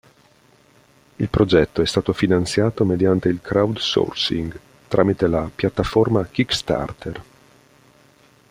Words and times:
Il 1.17 1.27
progetto 1.29 1.83
è 1.83 1.85
stato 1.85 2.11
finanziato 2.11 2.83
mediante 2.85 3.29
il 3.29 3.39
crowdsourcing, 3.39 4.59
tramite 4.87 5.27
la 5.27 5.47
piattaforma 5.53 6.25
kickstarter. 6.25 7.23